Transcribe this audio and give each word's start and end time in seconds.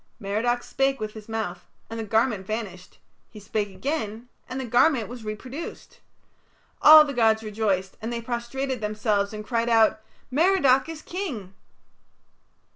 Merodach 0.19 0.63
spake 0.63 0.99
with 0.99 1.13
his 1.13 1.29
mouth 1.29 1.67
and 1.87 1.99
the 1.99 2.03
garment 2.03 2.47
vanished; 2.47 2.97
he 3.29 3.39
spake 3.39 3.69
again 3.69 4.29
and 4.49 4.59
the 4.59 4.65
garment 4.65 5.07
was 5.07 5.23
reproduced. 5.23 5.99
All 6.81 7.05
the 7.05 7.13
gods 7.13 7.43
rejoiced, 7.43 7.97
and 8.01 8.11
they 8.11 8.19
prostrated 8.19 8.81
themselves 8.81 9.31
and 9.31 9.45
cried 9.45 9.69
out, 9.69 10.01
"Merodach 10.31 10.89
is 10.89 11.03
King!" 11.03 11.53